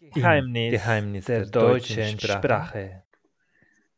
[0.00, 2.38] Geheimnis, Geheimnis der, der deutschen Sprache.
[2.38, 3.02] Sprache.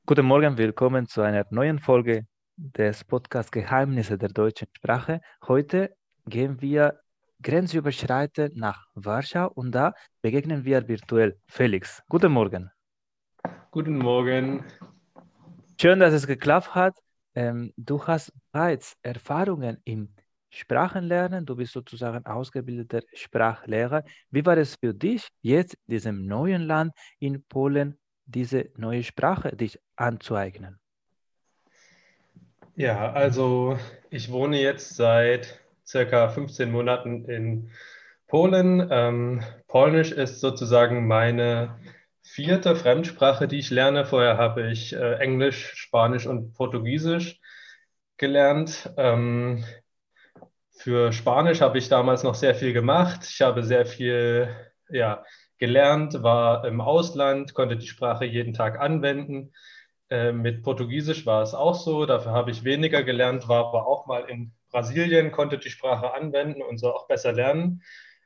[0.06, 2.26] Guten Morgen, willkommen zu einer neuen Folge
[2.56, 5.20] des Podcasts Geheimnisse der deutschen Sprache.
[5.46, 5.94] Heute
[6.24, 7.00] gehen wir
[7.42, 9.92] grenzüberschreitend nach Warschau und da
[10.22, 12.02] begegnen wir virtuell Felix.
[12.08, 12.70] Guten Morgen.
[13.70, 14.64] Guten Morgen.
[15.78, 16.96] Schön, dass es geklappt hat.
[17.34, 20.14] Ähm, du hast bereits Erfahrungen im
[20.50, 21.46] Sprachenlernen.
[21.46, 24.04] Du bist sozusagen ausgebildeter Sprachlehrer.
[24.30, 29.56] Wie war es für dich, jetzt in diesem neuen Land in Polen diese neue Sprache
[29.56, 30.78] dich anzueignen?
[32.76, 33.78] Ja, also
[34.10, 37.70] ich wohne jetzt seit circa 15 Monaten in
[38.26, 38.86] Polen.
[38.90, 41.76] Ähm, Polnisch ist sozusagen meine
[42.22, 44.04] vierte Fremdsprache, die ich lerne.
[44.04, 47.40] Vorher habe ich äh, Englisch, Spanisch und Portugiesisch
[48.16, 48.92] gelernt.
[48.96, 49.64] Ähm,
[50.80, 53.20] für Spanisch habe ich damals noch sehr viel gemacht.
[53.28, 54.48] Ich habe sehr viel
[54.88, 55.24] ja,
[55.58, 59.52] gelernt, war im Ausland, konnte die Sprache jeden Tag anwenden.
[60.08, 62.06] Äh, mit Portugiesisch war es auch so.
[62.06, 66.62] Dafür habe ich weniger gelernt, war aber auch mal in Brasilien, konnte die Sprache anwenden
[66.62, 67.82] und so auch besser lernen.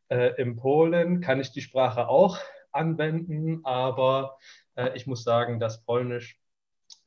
[0.09, 2.39] Äh, in Polen kann ich die Sprache auch
[2.71, 4.39] anwenden, aber
[4.77, 6.39] äh, ich muss sagen, dass Polnisch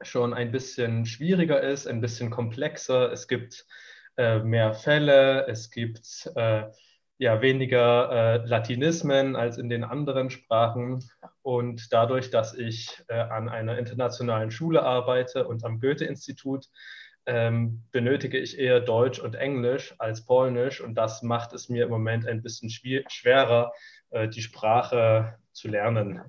[0.01, 3.13] schon ein bisschen schwieriger ist, ein bisschen komplexer.
[3.13, 3.65] Es gibt
[4.17, 6.63] äh, mehr Fälle, es gibt äh,
[7.19, 11.03] ja weniger äh, Latinismen als in den anderen Sprachen.
[11.41, 16.65] Und dadurch, dass ich äh, an einer internationalen Schule arbeite und am Goethe-Institut,
[17.25, 20.81] ähm, benötige ich eher Deutsch und Englisch als Polnisch.
[20.81, 23.71] Und das macht es mir im Moment ein bisschen schwerer,
[24.33, 26.21] die Sprache zu lernen.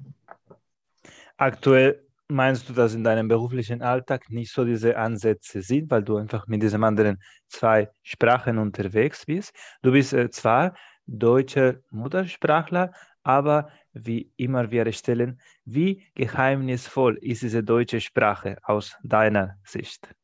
[1.37, 6.17] Aktuell meinst du, dass in deinem beruflichen Alltag nicht so diese Ansätze sind, weil du
[6.17, 9.55] einfach mit diesen anderen zwei Sprachen unterwegs bist?
[9.83, 10.75] Du bist äh, zwar
[11.07, 19.57] deutscher Muttersprachler, aber wie immer wir stellen, wie geheimnisvoll ist diese deutsche Sprache aus deiner
[19.65, 20.15] Sicht?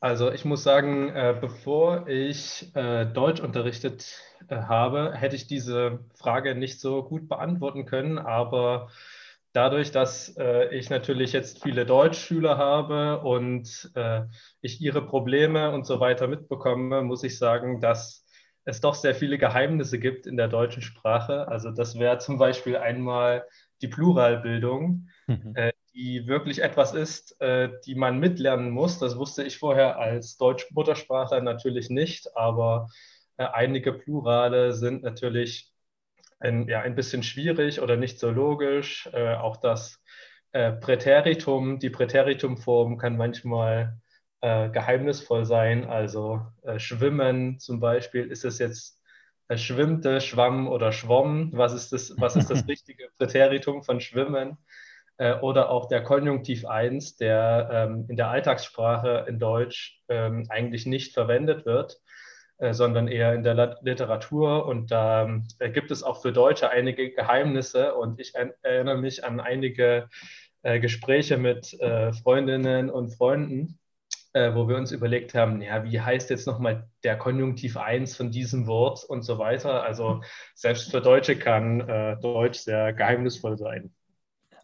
[0.00, 4.18] Also ich muss sagen, äh, bevor ich äh, Deutsch unterrichtet
[4.48, 8.88] äh, habe, hätte ich diese Frage nicht so gut beantworten können, aber
[9.52, 14.22] dadurch, dass äh, ich natürlich jetzt viele Deutschschüler habe und äh,
[14.60, 18.26] ich ihre Probleme und so weiter mitbekomme, muss ich sagen, dass
[18.64, 21.48] es doch sehr viele Geheimnisse gibt in der deutschen Sprache.
[21.48, 23.44] Also das wäre zum Beispiel einmal
[23.82, 25.52] die Pluralbildung, mhm.
[25.54, 28.98] äh, die wirklich etwas ist, äh, die man mitlernen muss.
[28.98, 32.88] Das wusste ich vorher als Deutsch-Muttersprachler natürlich nicht, aber
[33.38, 35.69] äh, einige Plurale sind natürlich
[36.40, 39.08] ein, ja, ein bisschen schwierig oder nicht so logisch.
[39.12, 40.02] Äh, auch das
[40.52, 43.98] äh, Präteritum, die Präteritumform kann manchmal
[44.40, 45.84] äh, geheimnisvoll sein.
[45.84, 49.00] Also äh, schwimmen zum Beispiel, ist es jetzt
[49.48, 51.50] äh, schwimmte, schwamm oder schwomm?
[51.52, 54.56] Was ist das, was ist das richtige Präteritum von schwimmen?
[55.18, 60.86] Äh, oder auch der Konjunktiv 1, der ähm, in der Alltagssprache in Deutsch ähm, eigentlich
[60.86, 62.00] nicht verwendet wird
[62.72, 64.66] sondern eher in der Literatur.
[64.66, 67.94] Und da äh, gibt es auch für Deutsche einige Geheimnisse.
[67.94, 70.08] Und ich erinnere mich an einige
[70.62, 71.76] äh, Gespräche mit
[72.22, 73.78] Freundinnen und Freunden,
[74.32, 78.68] wo wir uns überlegt haben, ja, wie heißt jetzt nochmal der Konjunktiv 1 von diesem
[78.68, 79.82] Wort und so weiter.
[79.82, 80.22] Also
[80.54, 83.92] selbst für Deutsche kann Deutsch sehr geheimnisvoll sein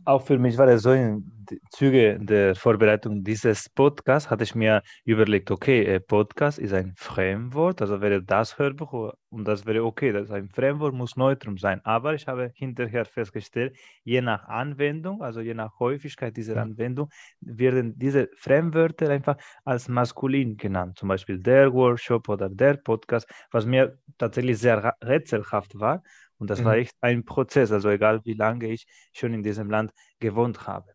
[0.05, 1.33] auch für mich war es so in
[1.71, 7.81] Züge der Vorbereitung dieses Podcasts, hatte ich mir überlegt, okay, äh, Podcast ist ein Fremdwort,
[7.81, 11.81] also wäre das Hörbuch und das wäre okay, das ist ein Fremdwort, muss neutrum sein.
[11.85, 17.09] Aber ich habe hinterher festgestellt, je nach Anwendung, also je nach Häufigkeit dieser Anwendung,
[17.41, 20.99] werden diese Fremdwörter einfach als maskulin genannt.
[20.99, 26.03] Zum Beispiel der Workshop oder der Podcast, was mir tatsächlich sehr rätselhaft war.
[26.39, 26.65] Und das mhm.
[26.65, 30.93] war echt ein Prozess, also egal wie lange ich schon in diesem Land gewohnt habe.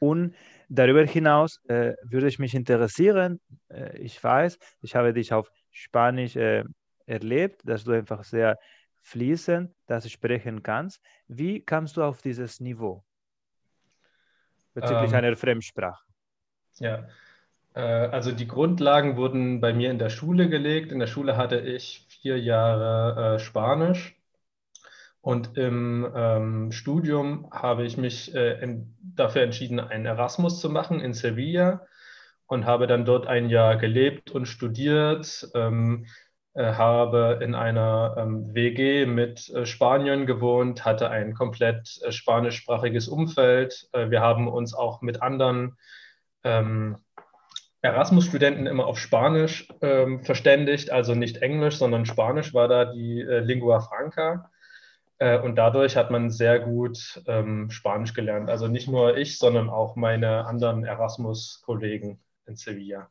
[0.00, 0.34] Und
[0.68, 6.36] darüber hinaus äh, würde ich mich interessieren, äh, ich weiß, ich habe dich auf Spanisch
[6.36, 6.64] äh,
[7.06, 8.58] erlebt, dass du einfach sehr
[9.02, 11.00] fließend das sprechen kannst.
[11.26, 13.04] Wie kamst du auf dieses Niveau
[14.74, 16.04] bezüglich ähm, einer Fremdsprache?
[16.76, 17.08] Ja,
[17.74, 20.92] äh, also die Grundlagen wurden bei mir in der Schule gelegt.
[20.92, 24.18] In der Schule hatte ich vier Jahre äh, Spanisch
[25.20, 31.00] und im ähm, Studium habe ich mich äh, in, dafür entschieden, einen Erasmus zu machen
[31.00, 31.86] in Sevilla
[32.46, 35.48] und habe dann dort ein Jahr gelebt und studiert.
[35.54, 36.06] Ähm,
[36.54, 43.06] äh, habe in einer ähm, WG mit äh, Spaniern gewohnt, hatte ein komplett äh, spanischsprachiges
[43.06, 43.88] Umfeld.
[43.92, 45.76] Äh, wir haben uns auch mit anderen
[46.44, 46.96] ähm,
[47.82, 53.38] Erasmus-Studenten immer auf Spanisch ähm, verständigt, also nicht Englisch, sondern Spanisch war da die äh,
[53.38, 54.50] Lingua Franca.
[55.18, 58.50] Äh, und dadurch hat man sehr gut ähm, Spanisch gelernt.
[58.50, 63.10] Also nicht nur ich, sondern auch meine anderen Erasmus-Kollegen in Sevilla.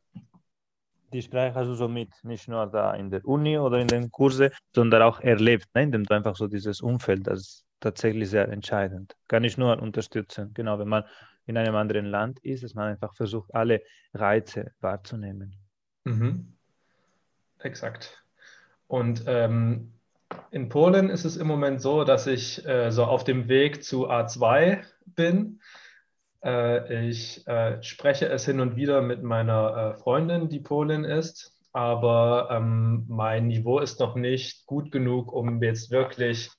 [1.14, 4.50] Die Sprache hast du somit nicht nur da in der Uni oder in den Kursen,
[4.76, 5.84] sondern auch erlebt, ne?
[5.84, 9.16] indem du einfach so dieses Umfeld, das ist tatsächlich sehr entscheidend.
[9.30, 10.52] Kann ich nur unterstützen.
[10.54, 11.06] Genau, wenn man
[11.48, 13.82] in einem anderen Land ist, dass man einfach versucht, alle
[14.14, 15.56] Reize wahrzunehmen.
[16.04, 16.54] Mhm.
[17.60, 18.24] Exakt.
[18.88, 19.94] Und ähm,
[20.52, 24.10] in Polen ist es im Moment so, dass ich äh, so auf dem Weg zu
[24.10, 25.62] A2 bin.
[26.44, 31.56] Äh, ich äh, spreche es hin und wieder mit meiner äh, Freundin, die Polin ist,
[31.72, 36.50] aber ähm, mein Niveau ist noch nicht gut genug, um jetzt wirklich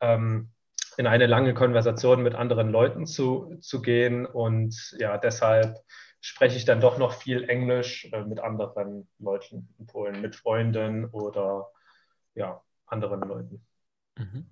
[0.00, 0.50] ähm,
[0.96, 4.26] in eine lange Konversation mit anderen Leuten zu, zu gehen.
[4.26, 5.78] Und ja, deshalb
[6.20, 11.04] spreche ich dann doch noch viel Englisch äh, mit anderen Leuten in Polen, mit Freunden
[11.06, 11.68] oder
[12.34, 13.64] ja, anderen Leuten.
[14.18, 14.46] Mhm.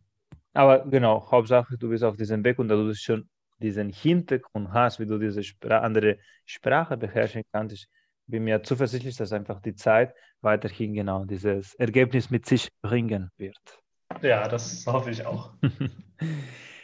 [0.53, 5.01] Aber genau, Hauptsache, du bist auf diesem Weg und da du schon diesen Hintergrund hast,
[5.01, 7.75] wie du diese Spra andere Sprache beherrschen kannst.
[7.75, 7.89] Ich
[8.27, 13.83] bin mir zuversichtlich, dass einfach die Zeit weiterhin genau dieses Ergebnis mit sich bringen wird.
[14.23, 15.55] Ja, das hoffe ich auch.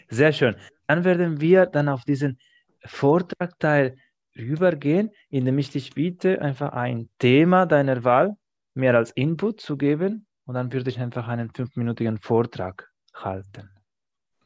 [0.08, 0.56] Sehr schön.
[0.86, 2.38] Dann werden wir dann auf diesen
[2.84, 3.96] Vortragteil
[4.36, 8.36] rübergehen, indem ich dich bitte, einfach ein Thema deiner Wahl
[8.74, 13.70] mehr als Input zu geben und dann würde ich einfach einen fünfminütigen Vortrag halten.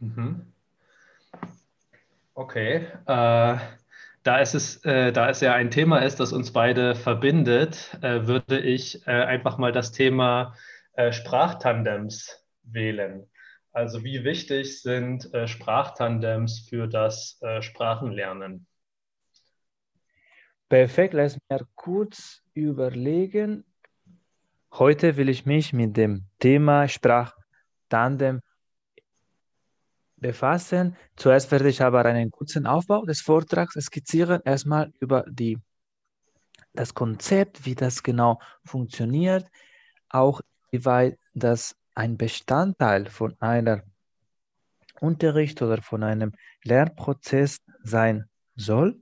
[0.01, 0.53] Mhm.
[2.35, 2.89] Okay.
[3.07, 3.57] Äh,
[4.25, 8.27] da, es ist, äh, da es ja ein Thema ist, das uns beide verbindet, äh,
[8.27, 10.55] würde ich äh, einfach mal das Thema
[10.95, 13.27] äh, Sprachtandems wählen.
[13.75, 18.67] Also wie wichtig sind äh, Sprachtandems für das Sprachenlernen?
[20.69, 23.65] Perfekt, lass mir kurz überlegen.
[24.73, 28.41] Heute will ich mich mit dem Thema Sprachtandem
[30.17, 30.97] befassen.
[31.17, 34.41] Zuerst werde ich aber einen kurzen Aufbau des Vortrags skizzieren.
[34.45, 35.59] Erstmal über die,
[36.73, 39.47] das Konzept, wie das genau funktioniert,
[40.09, 43.83] auch wie weit das ein Bestandteil von einer
[45.01, 46.33] Unterricht oder von einem
[46.63, 49.01] Lernprozess sein soll.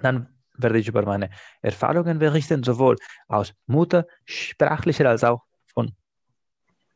[0.00, 1.30] Dann werde ich über meine
[1.62, 2.96] Erfahrungen berichten, sowohl
[3.28, 5.94] aus muttersprachlicher als auch von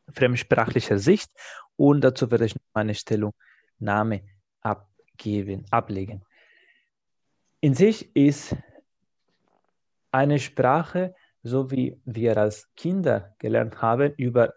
[0.09, 1.31] fremdsprachlicher Sicht.
[1.75, 4.21] Und dazu werde ich meine Stellungnahme
[4.61, 6.23] abgeben, ablegen.
[7.59, 8.55] In sich ist
[10.11, 14.53] eine Sprache, so wie wir als Kinder gelernt haben, über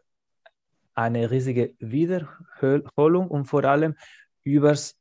[0.94, 3.96] eine riesige Wiederholung und vor allem
[4.42, 4.96] übers,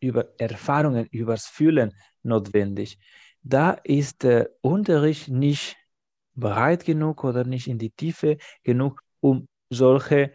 [0.00, 1.92] über Erfahrungen, übers Fühlen
[2.22, 2.98] notwendig.
[3.42, 5.76] Da ist der Unterricht nicht
[6.34, 10.32] breit genug oder nicht in die Tiefe genug, um solche,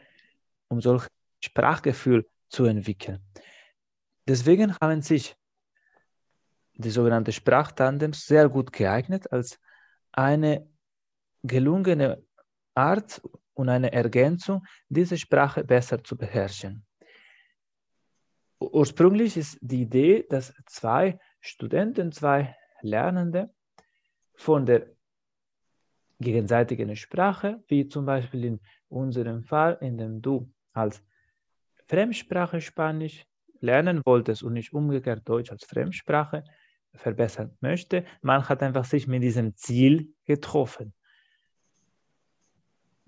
[0.68, 1.08] um solche
[1.40, 3.20] Sprachgefühl zu entwickeln.
[4.28, 5.36] Deswegen haben sich
[6.76, 9.60] die sogenannten Sprachtandems sehr gut geeignet als
[10.12, 10.70] eine
[11.44, 12.24] gelungene
[12.76, 13.22] Art
[13.58, 16.86] und eine Ergänzung, diese Sprache besser zu beherrschen.
[18.60, 23.54] Ursprünglich ist die Idee, dass zwei Studenten, zwei Lernende
[24.36, 24.88] von der
[26.20, 28.60] gegenseitigen Sprache, wie zum Beispiel in
[28.90, 31.04] unserem Fall, in dem du als
[31.88, 33.26] Fremdsprache Spanisch
[33.60, 36.44] lernen wolltest und nicht umgekehrt Deutsch als Fremdsprache
[36.94, 38.06] verbessern möchte.
[38.22, 40.94] Man hat einfach sich mit diesem Ziel getroffen.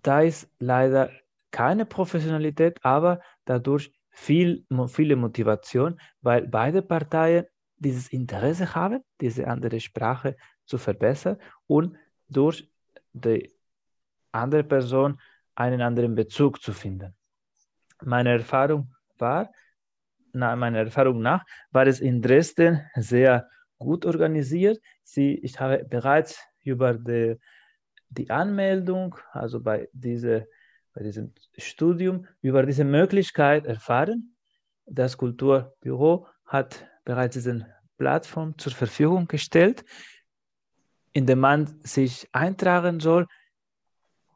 [0.02, 1.12] Da ist leider
[1.52, 7.46] keine Professionalität, aber dadurch viel, viele Motivation, weil beide Parteien
[7.78, 11.38] dieses Interesse haben, diese andere Sprache zu verbessern
[11.68, 11.96] und
[12.28, 12.70] durch
[13.14, 13.52] die
[14.32, 15.20] andere Person
[15.56, 17.16] einen anderen Bezug zu finden.
[18.04, 19.52] Meine Erfahrung war,
[20.34, 24.80] nach meiner Erfahrung nach, war es in Dresden sehr gut organisiert.
[25.04, 27.40] Sie, ich habe bereits über die,
[28.10, 30.48] die Anmeldung, also bei, diese,
[30.94, 34.36] bei diesem Studium, über diese Möglichkeit erfahren.
[34.86, 39.86] Das Kulturbüro hat bereits diese Plattform zur Verfügung gestellt,
[41.14, 43.28] in der man sich eintragen soll.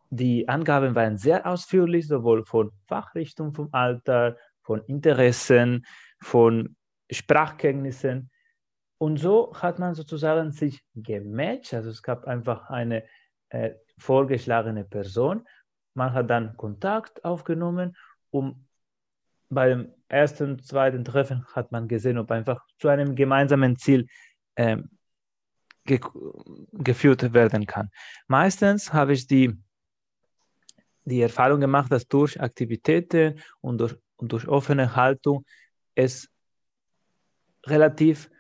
[0.10, 5.86] Die Angaben waren sehr ausführlich, sowohl von Fachrichtung, vom Alter, von Interessen,
[6.22, 6.75] von
[7.10, 8.30] Sprachkenntnissen.
[9.00, 11.74] Und so hat man sozusagen sich gematcht.
[11.74, 13.03] Also es gab einfach eine
[13.54, 15.48] äh, vorgeschlagene Person.
[15.94, 17.96] Man hat dann Kontakt aufgenommen,
[18.32, 18.66] um
[19.50, 24.08] beim ersten, zweiten Treffen hat man gesehen, ob einfach zu einem gemeinsamen Ziel
[24.56, 24.90] ähm,
[25.86, 26.00] ge
[26.72, 27.92] geführt werden kann.
[28.28, 29.56] Meistens habe ich die
[31.06, 35.46] die Erfahrung gemacht, dass durch Aktivitäten und durch, und durch offene Haltung
[35.96, 36.30] es
[37.66, 38.32] relativ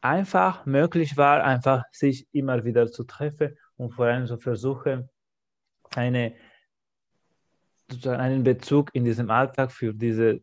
[0.00, 5.08] einfach möglich war, einfach sich immer wieder zu treffen und vor allem zu versuchen,
[5.94, 6.34] eine,
[8.04, 10.40] einen Bezug in diesem Alltag für diese,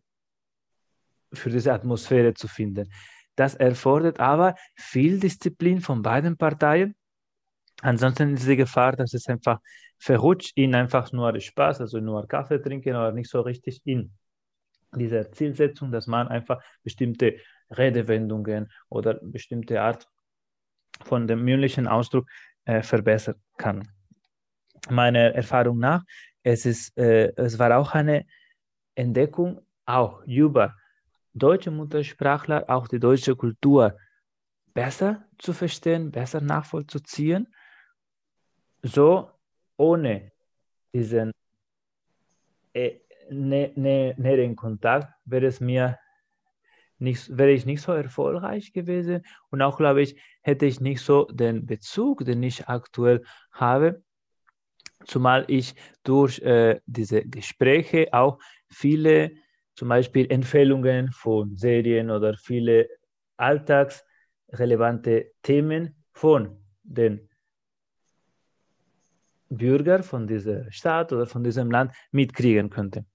[1.34, 2.92] für diese Atmosphäre zu finden.
[3.36, 6.96] Das erfordert aber viel Disziplin von beiden Parteien.
[7.82, 9.60] Ansonsten ist die Gefahr, dass es einfach
[9.98, 14.12] verrutscht in einfach nur Spaß, also nur Kaffee trinken oder nicht so richtig in
[14.96, 17.38] dieser Zielsetzung, dass man einfach bestimmte
[17.72, 20.08] Redewendungen oder bestimmte Art
[21.02, 22.30] von dem mündlichen Ausdruck
[22.66, 23.88] äh, verbessern kann.
[24.90, 26.04] Meiner Erfahrung nach,
[26.44, 28.26] es, ist, äh, es war auch eine
[28.96, 30.76] Entdeckung, auch über
[31.34, 33.98] deutsche Muttersprachler, auch die deutsche Kultur
[34.74, 37.48] besser zu verstehen, besser nachvollziehen,
[38.82, 39.32] so
[39.78, 40.32] ohne
[40.94, 41.32] diesen
[42.74, 45.98] äh, näheren Kontakt wäre es mir
[47.04, 51.26] nicht, wäre ich nicht so erfolgreich gewesen und auch glaube ich, hätte ich nicht so
[51.26, 54.02] den Bezug, den ich aktuell habe,
[55.06, 59.32] zumal ich durch äh, diese Gespräche auch viele
[59.76, 62.88] zum Beispiel Empfehlungen von Serien oder viele
[63.38, 67.30] alltagsrelevante Themen von den
[69.50, 73.06] Bürgern von dieser Stadt oder von diesem Land mitkriegen könnte.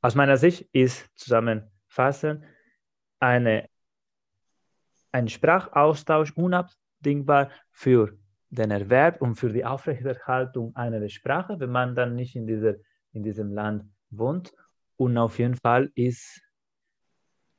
[0.00, 2.44] Aus meiner Sicht ist zusammenfassend
[3.20, 3.68] eine,
[5.12, 8.18] ein Sprachaustausch unabdingbar für
[8.50, 12.74] den Erwerb und für die Aufrechterhaltung einer Sprache, wenn man dann nicht in, dieser,
[13.12, 14.52] in diesem Land wohnt
[14.96, 16.42] und auf jeden Fall ist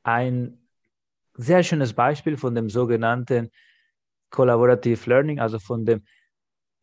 [0.02, 0.58] ein
[1.34, 3.50] sehr schönes Beispiel von dem sogenannten
[4.30, 6.04] Collaborative Learning, also von dem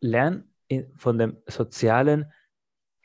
[0.01, 0.51] Lern,
[0.95, 2.31] von dem sozialen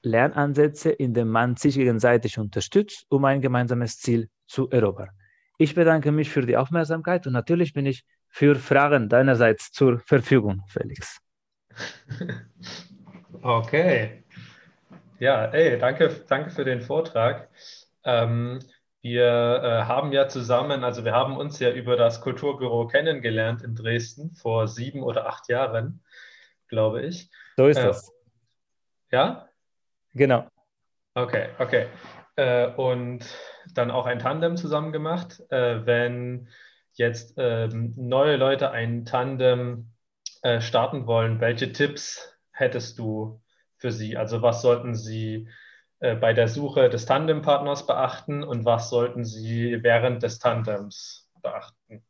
[0.02, 5.10] Lernansätze, in dem man sich gegenseitig unterstützt, um ein gemeinsames Ziel zu erobern.
[5.62, 10.64] Ich bedanke mich für die Aufmerksamkeit und natürlich bin ich für Fragen deinerseits zur Verfügung,
[10.66, 11.20] Felix.
[13.44, 14.22] Okay.
[15.18, 17.48] Ja, ey, danke, danke für den Vortrag.
[18.04, 18.60] Ähm,
[19.00, 23.74] wir äh, haben ja zusammen, also wir haben uns ja über das Kulturbüro kennengelernt in
[23.74, 26.04] Dresden vor sieben oder acht Jahren,
[26.68, 27.30] glaube ich.
[27.56, 28.12] So ist äh, das.
[29.10, 29.48] Ja?
[30.14, 30.46] Genau.
[31.14, 31.86] Okay, okay.
[32.36, 33.26] Äh, und
[33.74, 35.42] dann auch ein Tandem zusammen gemacht.
[35.50, 36.48] Äh, wenn
[36.94, 39.92] jetzt ähm, neue Leute ein Tandem
[40.42, 43.40] äh, starten wollen, welche Tipps hättest du
[43.76, 44.16] für Sie?
[44.16, 45.48] Also was sollten Sie
[46.00, 52.04] äh, bei der Suche des Tandempartners beachten und was sollten Sie während des Tandems beachten?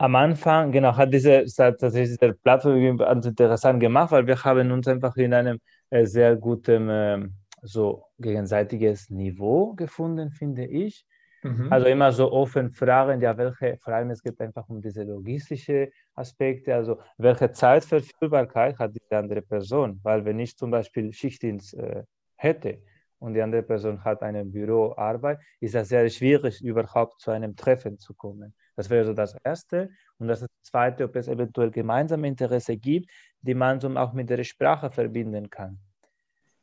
[0.00, 4.86] Am Anfang, genau, hat diese, tatsächlich diese Plattform ganz interessant gemacht, weil wir haben uns
[4.86, 5.58] einfach in einem
[5.90, 7.28] äh, sehr guten äh,
[7.62, 11.04] so gegenseitiges Niveau gefunden, finde ich.
[11.42, 11.72] Mhm.
[11.72, 15.90] Also immer so offen fragen, ja, welche, vor allem es geht einfach um diese logistische
[16.14, 22.02] Aspekte, also welche Zeitverfügbarkeit hat die andere Person, weil wenn ich zum Beispiel Schichtdienst äh,
[22.36, 22.82] hätte
[23.20, 27.98] und die andere Person hat eine Büroarbeit, ist das sehr schwierig, überhaupt zu einem Treffen
[27.98, 28.54] zu kommen.
[28.76, 29.90] Das wäre so das Erste.
[30.18, 33.10] Und das Zweite, ob es eventuell gemeinsame Interesse gibt,
[33.40, 35.78] die man so auch mit der Sprache verbinden kann.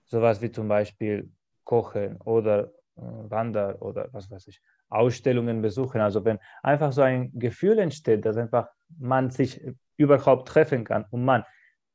[0.06, 1.32] Sowas wie zum Beispiel
[1.64, 6.02] Kochen oder äh, Wander oder was weiß ich, Ausstellungen besuchen.
[6.02, 9.62] Also wenn einfach so ein Gefühl entsteht, dass einfach man sich
[9.98, 11.44] überhaupt treffen kann und man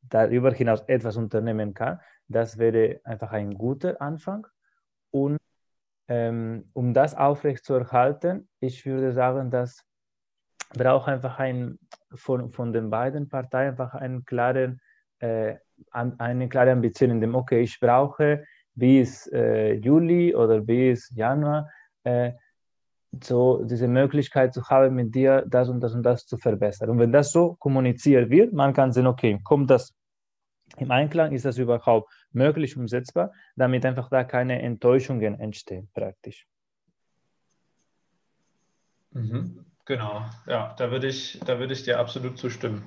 [0.02, 4.46] darüber hinaus etwas unternehmen kann, das wäre einfach ein guter Anfang.
[5.10, 5.38] Und
[6.08, 9.84] ähm, um das aufrechtzuerhalten, ich würde sagen, dass
[10.74, 11.78] braucht einfach ein,
[12.14, 14.80] von, von den beiden Parteien einfach einen klaren,
[15.20, 15.56] äh,
[15.92, 21.68] eine klare Ambition in dem, okay, ich brauche bis äh, Juli oder bis Januar
[22.04, 22.32] äh,
[23.22, 26.90] so diese Möglichkeit zu haben, mit dir das und das und das zu verbessern.
[26.90, 29.94] Und wenn das so kommuniziert wird, man kann sehen, okay, kommt das
[30.76, 36.46] im Einklang, ist das überhaupt möglich umsetzbar, damit einfach da keine Enttäuschungen entstehen praktisch.
[39.12, 39.64] Mhm.
[39.84, 42.84] Genau, ja, da würde ich, da würde ich dir absolut zustimmen.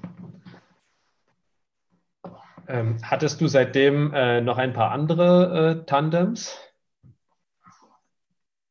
[2.67, 6.57] Ähm, hattest du seitdem äh, noch ein paar andere äh, Tandems?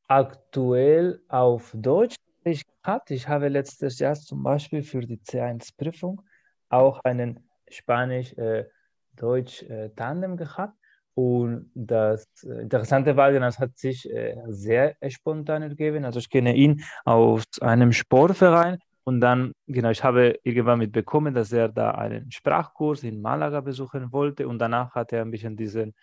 [0.08, 3.10] Aktuell auf Deutsch ich gehabt.
[3.10, 6.22] Ich habe letztes Jahr zum Beispiel für die C1-Prüfung
[6.68, 10.74] auch einen Spanisch-Deutsch-Tandem äh, gehabt.
[11.14, 16.04] Und das äh, Interessante war, das hat sich äh, sehr spontan ergeben.
[16.04, 21.52] Also ich kenne ihn aus einem Sportverein und dann, genau, ich habe irgendwann mitbekommen, dass
[21.52, 25.94] er da einen Sprachkurs in Malaga besuchen wollte und danach hat er ein bisschen diesen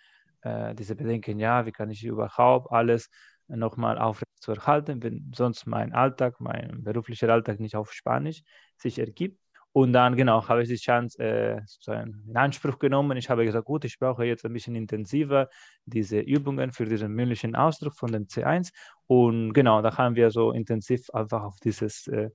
[0.42, 3.10] äh, diese Bedenken, ja, wie kann ich überhaupt alles
[3.48, 8.42] nochmal aufrecht zu erhalten, wenn sonst mein Alltag, mein beruflicher Alltag nicht auf Spanisch
[8.76, 9.40] sich ergibt.
[9.72, 11.60] Und dann, genau, habe ich die Chance äh,
[12.02, 13.16] in Anspruch genommen.
[13.16, 15.48] Ich habe gesagt, gut, ich brauche jetzt ein bisschen intensiver
[15.84, 18.72] diese Übungen für diesen mündlichen Ausdruck von dem C1.
[19.06, 22.30] Und genau, da haben wir so intensiv einfach auf dieses äh,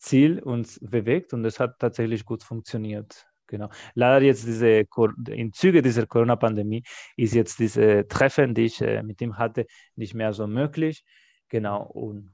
[0.00, 3.26] Ziel uns bewegt und es hat tatsächlich gut funktioniert.
[3.46, 3.68] Genau.
[3.94, 4.84] Leider jetzt diese,
[5.28, 6.84] im Zuge dieser Corona-Pandemie
[7.16, 9.66] ist jetzt diese Treffen, die ich äh, mit ihm hatte,
[9.96, 11.04] nicht mehr so möglich.
[11.48, 11.82] Genau.
[11.82, 12.32] Und,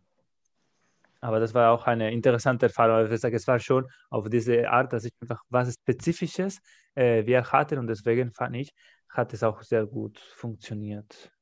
[1.22, 3.10] aber das war auch eine interessante Erfahrung.
[3.10, 6.60] Ich sage, es war schon auf diese Art, dass ich einfach was Spezifisches
[6.94, 8.74] äh, wir hatten und deswegen fand ich,
[9.08, 11.32] hat es auch sehr gut funktioniert.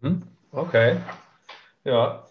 [0.00, 0.22] Mhm.
[0.52, 0.96] Okay.
[1.84, 2.24] Ja,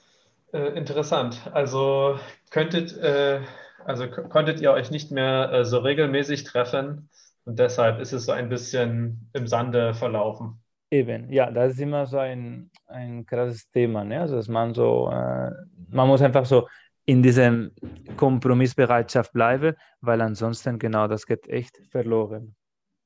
[0.53, 1.49] äh, interessant.
[1.53, 3.41] Also könntet äh,
[3.85, 7.09] also konntet ihr euch nicht mehr äh, so regelmäßig treffen
[7.45, 10.61] und deshalb ist es so ein bisschen im Sande verlaufen.
[10.91, 14.21] Eben, ja, das ist immer so ein, ein krasses Thema, ne?
[14.21, 15.51] Also dass man so, äh,
[15.89, 16.67] man muss einfach so
[17.05, 17.71] in diesem
[18.17, 22.55] Kompromissbereitschaft bleiben, weil ansonsten genau das geht echt verloren.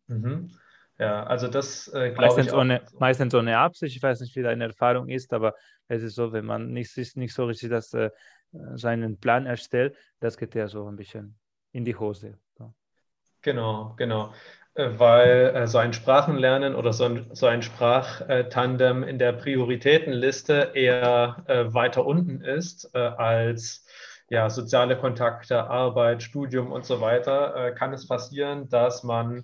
[0.08, 0.52] Mhm.
[1.04, 2.52] Ja, also das äh, glaube ich.
[2.52, 2.60] Auch.
[2.60, 5.54] Ohne, meistens ohne Absicht, ich weiß nicht, wie deine Erfahrung ist, aber
[5.90, 8.10] es ist so, wenn man nicht, nicht so richtig das äh,
[8.76, 11.38] seinen Plan erstellt, das geht ja so ein bisschen
[11.74, 12.38] in die Hose.
[12.58, 12.74] So.
[13.42, 14.34] Genau, genau.
[14.76, 20.72] Äh, weil äh, so ein Sprachenlernen oder so ein, so ein Sprachtandem in der Prioritätenliste
[20.74, 23.86] eher äh, weiter unten ist als
[24.30, 29.44] ja, soziale Kontakte, Arbeit, Studium und so weiter, kann es passieren, dass man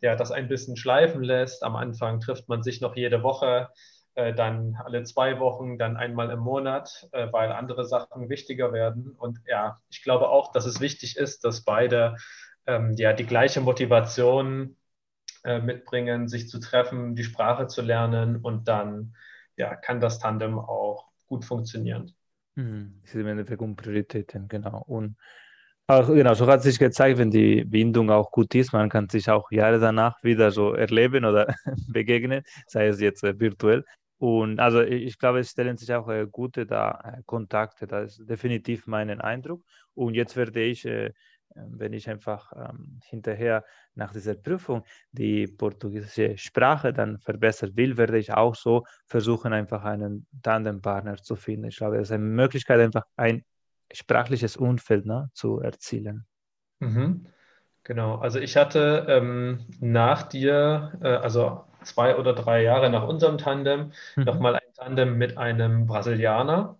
[0.00, 1.62] ja, das ein bisschen schleifen lässt.
[1.62, 3.68] Am Anfang trifft man sich noch jede Woche,
[4.14, 9.10] äh, dann alle zwei Wochen, dann einmal im Monat, äh, weil andere Sachen wichtiger werden.
[9.10, 12.16] Und ja, ich glaube auch, dass es wichtig ist, dass beide
[12.66, 14.76] ähm, ja die gleiche Motivation
[15.44, 19.14] äh, mitbringen, sich zu treffen, die Sprache zu lernen und dann
[19.56, 22.14] ja, kann das Tandem auch gut funktionieren.
[22.56, 24.82] Das ist im Endeffekt um Prioritäten, genau.
[24.86, 25.16] Und
[25.86, 29.28] auch, genau, so hat sich gezeigt, wenn die Bindung auch gut ist, man kann sich
[29.30, 31.54] auch Jahre danach wieder so erleben oder
[31.88, 33.84] begegnen, sei es jetzt äh, virtuell.
[34.18, 38.30] Und also ich glaube, es stellen sich auch äh, gute da, äh, Kontakte, das ist
[38.30, 39.62] definitiv mein Eindruck.
[39.94, 41.12] Und jetzt werde ich, äh,
[41.54, 48.18] wenn ich einfach ähm, hinterher nach dieser Prüfung die portugiesische Sprache dann verbessern will, werde
[48.18, 51.66] ich auch so versuchen, einfach einen Tandempartner zu finden.
[51.68, 53.44] Ich glaube, das ist eine Möglichkeit, einfach ein
[53.94, 56.26] sprachliches Umfeld ne, zu erzielen.
[56.80, 57.26] Mhm.
[57.84, 63.38] Genau, also ich hatte ähm, nach dir, äh, also zwei oder drei Jahre nach unserem
[63.38, 64.24] Tandem, mhm.
[64.24, 66.78] nochmal ein Tandem mit einem Brasilianer,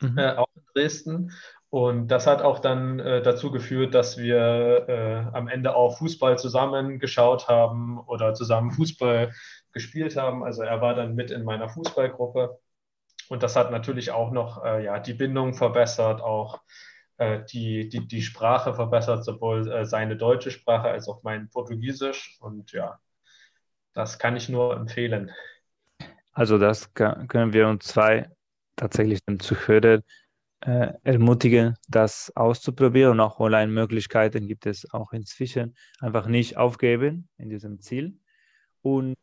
[0.00, 0.18] mhm.
[0.18, 1.32] äh, auch in Dresden.
[1.70, 6.38] Und das hat auch dann äh, dazu geführt, dass wir äh, am Ende auch Fußball
[6.38, 9.32] zusammen geschaut haben oder zusammen Fußball
[9.72, 10.44] gespielt haben.
[10.44, 12.60] Also er war dann mit in meiner Fußballgruppe.
[13.28, 16.60] Und das hat natürlich auch noch äh, ja, die Bindung verbessert, auch
[17.16, 22.38] äh, die, die, die Sprache verbessert, sowohl äh, seine deutsche Sprache als auch mein Portugiesisch.
[22.40, 22.98] Und ja,
[23.92, 25.30] das kann ich nur empfehlen.
[26.32, 28.28] Also das können wir uns zwei
[28.76, 30.02] tatsächlich dem Zuhörer
[30.60, 33.12] äh, ermutigen, das auszuprobieren.
[33.12, 35.76] Und auch Online-Möglichkeiten gibt es auch inzwischen.
[36.00, 38.18] Einfach nicht aufgeben in diesem Ziel.
[38.82, 39.14] Und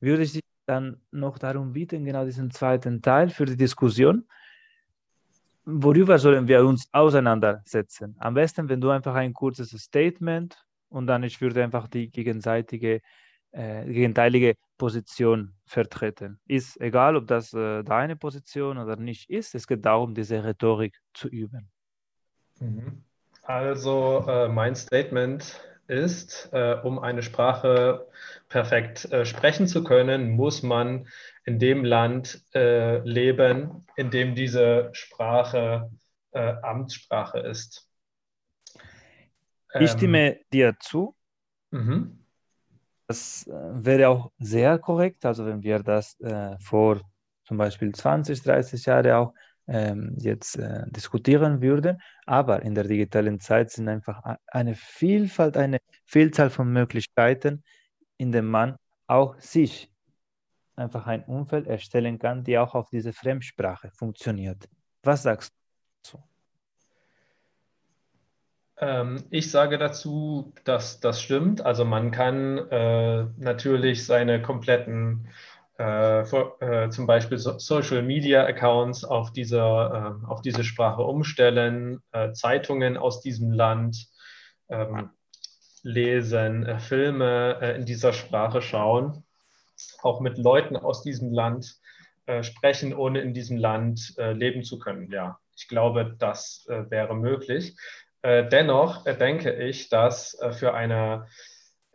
[0.00, 4.26] würde ich Sie dann noch darum bitten, genau diesen zweiten Teil für die Diskussion.
[5.64, 8.16] Worüber sollen wir uns auseinandersetzen?
[8.18, 10.56] Am besten, wenn du einfach ein kurzes Statement
[10.88, 13.00] und dann ich würde einfach die gegenseitige
[13.54, 16.40] äh, gegenteilige Position vertreten.
[16.48, 20.98] Ist egal, ob das äh, deine Position oder nicht ist, es geht darum, diese Rhetorik
[21.12, 21.70] zu üben.
[22.58, 23.04] Mhm.
[23.44, 28.06] Also äh, mein Statement ist, äh, um eine Sprache
[28.48, 31.08] perfekt äh, sprechen zu können, muss man
[31.44, 35.90] in dem Land äh, leben, in dem diese Sprache
[36.36, 37.88] Amtssprache ist.
[39.78, 41.14] Ich stimme ähm, dir zu.
[41.70, 42.24] Mhm.
[43.06, 47.00] Das äh, wäre auch sehr korrekt, also wenn wir das äh, vor
[47.44, 49.34] zum Beispiel 20, 30 Jahren auch
[49.66, 52.00] ähm, jetzt äh, diskutieren würden.
[52.26, 57.62] Aber in der digitalen Zeit sind einfach eine Vielfalt, eine Vielzahl von Möglichkeiten,
[58.16, 59.90] in denen man auch sich
[60.76, 64.68] einfach ein Umfeld erstellen kann, die auch auf diese Fremdsprache funktioniert.
[65.02, 65.52] Was sagst
[66.10, 66.18] du?
[68.78, 71.60] Ähm, ich sage dazu, dass das stimmt.
[71.64, 75.28] Also man kann äh, natürlich seine kompletten,
[75.76, 81.02] äh, for, äh, zum Beispiel so Social Media Accounts auf, dieser, äh, auf diese Sprache
[81.02, 84.06] umstellen, äh, Zeitungen aus diesem Land
[84.68, 85.10] ähm,
[85.82, 89.24] lesen, äh, Filme in dieser Sprache schauen.
[90.02, 91.80] auch mit Leuten aus diesem Land
[92.26, 95.10] äh, sprechen, ohne in diesem Land äh, leben zu können.
[95.10, 97.76] Ja, ich glaube, das äh, wäre möglich.
[98.22, 101.26] Äh, dennoch denke ich, dass für eine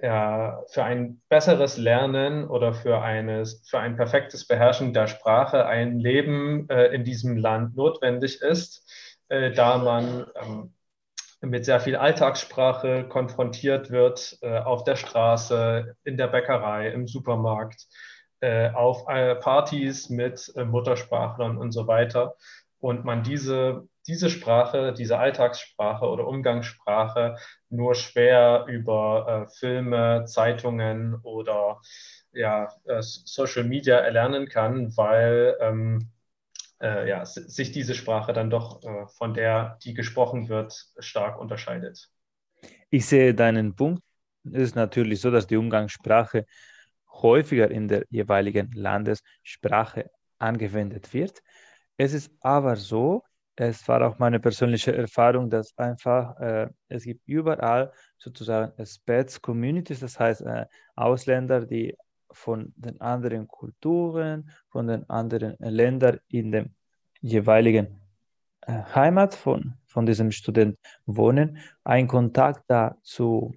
[0.01, 5.99] ja, für ein besseres Lernen oder für, eines, für ein perfektes Beherrschen der Sprache ein
[5.99, 8.89] Leben äh, in diesem Land notwendig ist,
[9.27, 10.73] äh, da man ähm,
[11.41, 17.87] mit sehr viel Alltagssprache konfrontiert wird, äh, auf der Straße, in der Bäckerei, im Supermarkt,
[18.41, 22.35] äh, auf äh, Partys mit äh, Muttersprachlern und so weiter.
[22.79, 27.37] Und man diese, diese Sprache, diese Alltagssprache oder Umgangssprache
[27.69, 31.79] nur schwer über äh, Filme, Zeitungen oder
[32.33, 36.09] ja, äh, Social Media erlernen kann, weil ähm,
[36.81, 42.09] äh, ja, sich diese Sprache dann doch äh, von der, die gesprochen wird, stark unterscheidet.
[42.89, 44.03] Ich sehe deinen Punkt.
[44.43, 46.45] Es ist natürlich so, dass die Umgangssprache
[47.11, 51.43] häufiger in der jeweiligen Landessprache angewendet wird.
[51.97, 53.23] Es ist aber so,
[53.61, 59.99] es war auch meine persönliche Erfahrung, dass einfach äh, es gibt überall sozusagen Spets Communities,
[59.99, 61.93] das heißt äh, Ausländer, die
[62.31, 66.69] von den anderen Kulturen, von den anderen Ländern in dem
[67.19, 67.99] jeweiligen
[68.61, 71.57] äh, Heimat von, von diesem Student wohnen.
[71.83, 73.53] Ein Kontakt da zu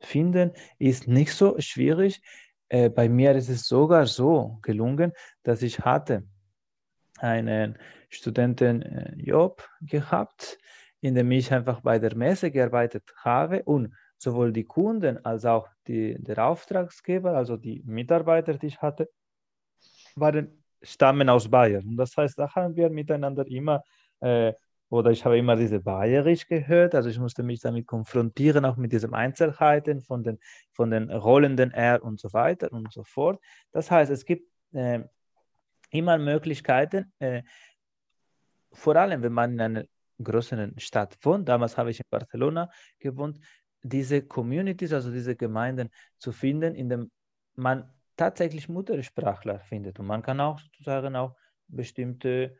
[0.00, 2.20] finden ist nicht so schwierig.
[2.68, 5.12] Äh, bei mir ist es sogar so gelungen,
[5.44, 6.24] dass ich hatte
[7.20, 7.78] einen
[8.10, 10.58] Studentenjob äh, gehabt,
[11.00, 15.68] in dem ich einfach bei der Messe gearbeitet habe und sowohl die Kunden als auch
[15.86, 19.08] die, der Auftragsgeber, also die Mitarbeiter, die ich hatte,
[20.14, 21.86] waren, stammen aus Bayern.
[21.86, 23.82] Und das heißt, da haben wir miteinander immer,
[24.20, 24.52] äh,
[24.90, 28.92] oder ich habe immer diese Bayerisch gehört, also ich musste mich damit konfrontieren, auch mit
[28.92, 30.38] diesen Einzelheiten von den,
[30.72, 33.40] von den rollenden R und so weiter und so fort.
[33.72, 35.00] Das heißt, es gibt äh,
[35.90, 37.42] immer Möglichkeiten, äh,
[38.72, 39.84] vor allem wenn man in einer
[40.22, 43.40] größeren Stadt wohnt, damals habe ich in Barcelona gewohnt,
[43.82, 47.10] diese Communities, also diese Gemeinden zu finden, in denen
[47.54, 49.98] man tatsächlich Muttersprachler findet.
[49.98, 51.34] Und man kann auch sozusagen auch
[51.68, 52.56] bestimmte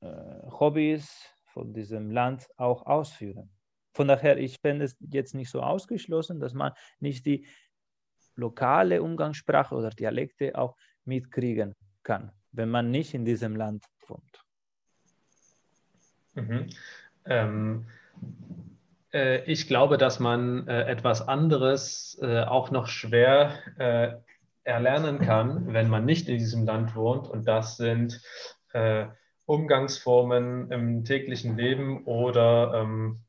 [0.00, 0.06] äh,
[0.58, 1.08] Hobbys
[1.46, 3.50] von diesem Land auch ausführen.
[3.92, 7.46] Von daher, ich fände es jetzt nicht so ausgeschlossen, dass man nicht die
[8.36, 14.44] lokale Umgangssprache oder Dialekte auch mitkriegen kann, wenn man nicht in diesem Land wohnt.
[16.34, 16.70] Mhm.
[17.26, 17.86] Ähm,
[19.12, 24.12] äh, ich glaube, dass man äh, etwas anderes äh, auch noch schwer äh,
[24.64, 27.28] erlernen kann, wenn man nicht in diesem Land wohnt.
[27.28, 28.20] Und das sind
[28.72, 29.06] äh,
[29.46, 33.20] Umgangsformen im täglichen Leben oder ähm,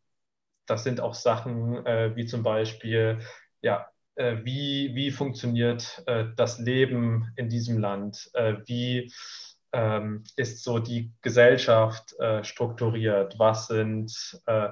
[0.68, 3.20] das sind auch Sachen äh, wie zum Beispiel,
[3.62, 3.88] ja,
[4.18, 6.04] wie, wie funktioniert
[6.36, 8.30] das Leben in diesem Land?
[8.66, 9.10] wie
[9.74, 13.36] ähm, ist so die Gesellschaft äh, strukturiert?
[13.38, 14.70] Was sind äh,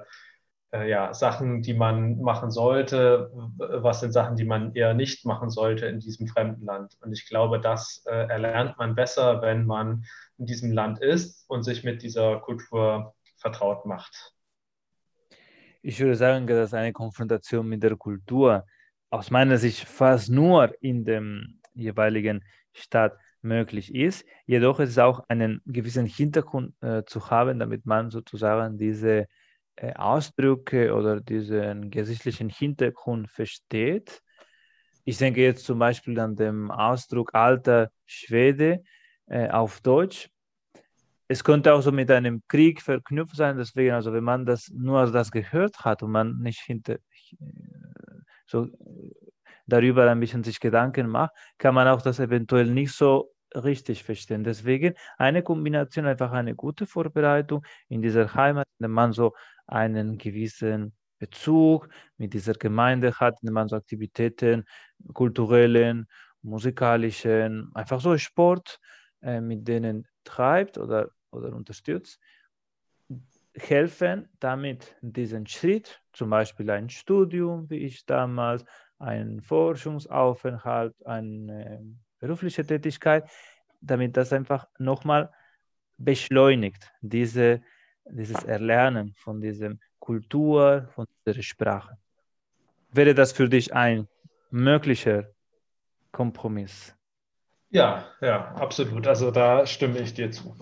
[0.72, 3.32] äh, ja, Sachen, die man machen sollte?
[3.58, 6.98] Was sind Sachen, die man eher nicht machen sollte in diesem fremden Land?
[7.02, 10.06] Und ich glaube, das äh, erlernt man besser, wenn man
[10.38, 14.34] in diesem Land ist und sich mit dieser Kultur vertraut macht.
[15.82, 18.66] Ich würde sagen, dass eine Konfrontation mit der Kultur
[19.10, 24.26] aus meiner Sicht fast nur in dem jeweiligen Staat möglich ist.
[24.46, 29.28] Jedoch ist es auch einen gewissen Hintergrund äh, zu haben, damit man sozusagen diese
[29.76, 34.22] äh, Ausdrücke oder diesen gesichtlichen Hintergrund versteht.
[35.06, 38.84] Ich denke jetzt zum Beispiel an den Ausdruck alter Schwede
[39.28, 40.30] äh, auf Deutsch.
[41.28, 45.12] Es könnte auch so mit einem Krieg verknüpft sein, deswegen, also wenn man das nur
[45.12, 46.98] das gehört hat und man nicht hinter,
[48.48, 48.68] so
[49.70, 54.44] darüber ein bisschen sich Gedanken macht, kann man auch das eventuell nicht so richtig verstehen.
[54.44, 59.34] Deswegen eine Kombination, einfach eine gute Vorbereitung in dieser Heimat, der man so
[59.68, 64.66] einen gewissen Bezug mit dieser Gemeinde hat, der man so Aktivitäten,
[65.14, 66.08] kulturellen,
[66.42, 68.80] musikalischen, einfach so Sport
[69.22, 72.20] äh, mit denen treibt oder, oder unterstützt,
[73.56, 78.64] helfen damit diesen Schritt, zum Beispiel ein Studium, wie ich damals,
[79.00, 81.82] ein Forschungsaufenthalt, eine
[82.20, 83.30] berufliche Tätigkeit,
[83.82, 85.32] damit das einfach nochmal
[85.98, 87.62] beschleunigt, diese,
[88.06, 91.98] dieses Erlernen von dieser Kultur, von dieser Sprache.
[92.92, 94.08] Wäre das für dich ein
[94.52, 95.30] möglicher
[96.12, 96.96] Kompromiss?
[97.70, 99.06] Ja, ja, absolut.
[99.08, 100.56] Also da stimme ich dir zu.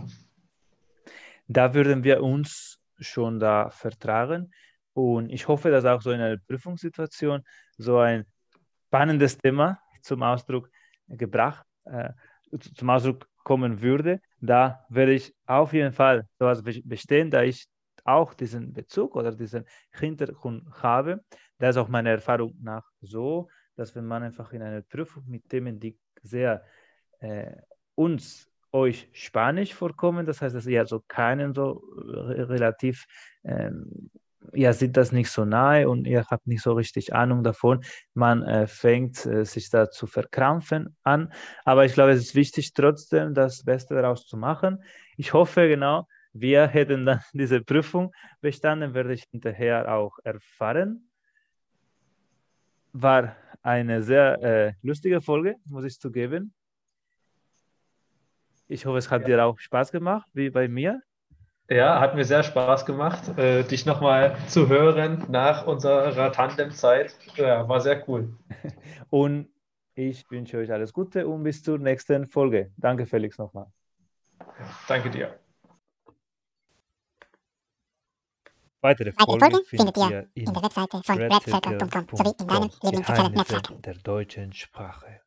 [1.48, 4.52] Da würden wir uns schon da vertragen.
[4.94, 7.44] Und ich hoffe, dass auch so in einer Prüfungssituation
[7.78, 8.26] so ein
[8.88, 10.70] spannendes Thema zum Ausdruck
[11.08, 12.10] gebracht äh,
[12.76, 17.68] zum Ausdruck kommen würde, da werde ich auf jeden Fall sowas bestehen, da ich
[18.04, 21.24] auch diesen Bezug oder diesen Hintergrund habe.
[21.58, 25.50] Da ist auch meine Erfahrung nach so, dass wenn man einfach in einer Prüfung mit
[25.50, 26.64] Themen, die sehr
[27.20, 27.56] äh,
[27.96, 33.06] uns euch Spanisch vorkommen, das heißt, dass ihr so keinen so relativ
[33.44, 34.10] ähm,
[34.54, 37.84] ihr seht das nicht so nahe und ihr habt nicht so richtig Ahnung davon.
[38.14, 41.32] Man äh, fängt äh, sich da zu verkrampfen an.
[41.66, 44.84] Aber ich glaube, es ist wichtig, trotzdem das Beste daraus zu machen.
[45.18, 51.10] Ich hoffe genau, wir hätten dann diese Prüfung bestanden, werde ich hinterher auch erfahren.
[52.94, 56.54] War eine sehr äh, lustige Folge, muss ich zugeben.
[58.68, 59.28] Ich hoffe, es hat ja.
[59.28, 61.02] dir auch Spaß gemacht, wie bei mir.
[61.70, 67.14] Ja, hat mir sehr Spaß gemacht, äh, dich nochmal zu hören nach unserer Tandemzeit.
[67.36, 68.38] Ja, war sehr cool.
[69.10, 69.50] Und
[69.96, 72.72] ich wünsche euch alles Gute und bis zur nächsten Folge.
[72.78, 73.66] Danke, Felix, nochmal.
[74.88, 75.40] Danke dir.
[78.82, 83.96] Weitere Folgen, Folge findet ihr in der Webseite von redcircle.com sowie in deinem Lieblingsnetzwerk der
[83.96, 85.22] deutschen Sprache.